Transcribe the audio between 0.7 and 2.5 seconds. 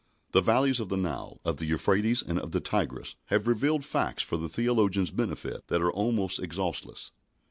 of the Nile, of the Euphrates, and